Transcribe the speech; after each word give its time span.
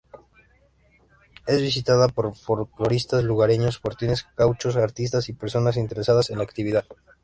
Es 1.45 1.61
visitada 1.61 2.07
por 2.07 2.35
folkloristas, 2.35 3.23
lugareños, 3.23 3.77
fortines 3.77 4.25
gauchos, 4.35 4.75
artistas 4.75 5.29
y 5.29 5.33
personas 5.33 5.77
interesadas 5.77 6.31
en 6.31 6.39
la 6.39 6.43
actividad. 6.43 6.85